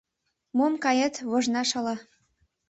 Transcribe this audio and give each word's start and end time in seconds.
Мом 0.57 0.73
кает— 0.83 1.15
вожна 1.29 1.61
шала. 1.69 1.95